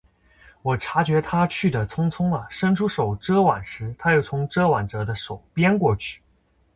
[0.63, 6.19] 我觉察他去的匆匆了，伸出手遮挽时，他又从遮挽着的手边过去。